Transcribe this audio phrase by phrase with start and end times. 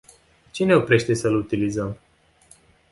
[0.51, 1.97] Ce ne oprește să îl utilizăm?